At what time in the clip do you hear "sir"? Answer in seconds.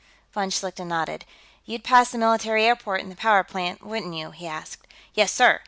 5.31-5.59